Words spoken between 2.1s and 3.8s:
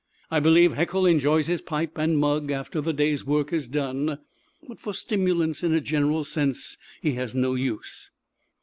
mug after the day's work is